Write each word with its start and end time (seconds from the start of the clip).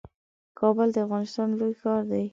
کابل 0.59 0.87
د 0.93 0.97
افغانستان 1.05 1.49
لوی 1.59 1.73
ښار 1.81 2.01
دئ 2.11 2.25